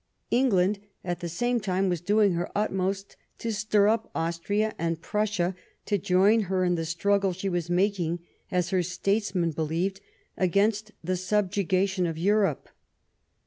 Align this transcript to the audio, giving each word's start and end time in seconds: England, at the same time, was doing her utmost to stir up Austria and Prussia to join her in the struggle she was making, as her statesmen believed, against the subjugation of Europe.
England, 0.31 0.79
at 1.03 1.19
the 1.19 1.29
same 1.29 1.59
time, 1.59 1.87
was 1.87 2.01
doing 2.01 2.31
her 2.31 2.49
utmost 2.55 3.15
to 3.37 3.53
stir 3.53 3.87
up 3.87 4.09
Austria 4.15 4.73
and 4.79 4.99
Prussia 4.99 5.53
to 5.85 5.99
join 5.99 6.39
her 6.49 6.63
in 6.65 6.73
the 6.73 6.85
struggle 6.87 7.33
she 7.33 7.47
was 7.49 7.69
making, 7.69 8.17
as 8.49 8.71
her 8.71 8.81
statesmen 8.81 9.51
believed, 9.51 10.01
against 10.37 10.91
the 11.03 11.15
subjugation 11.15 12.07
of 12.07 12.17
Europe. 12.17 12.67